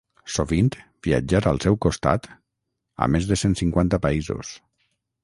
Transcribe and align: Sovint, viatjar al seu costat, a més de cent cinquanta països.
Sovint, 0.35 0.69
viatjar 1.07 1.41
al 1.51 1.61
seu 1.65 1.77
costat, 1.85 2.25
a 3.07 3.09
més 3.17 3.29
de 3.33 3.39
cent 3.43 3.55
cinquanta 3.63 4.01
països. 4.07 4.55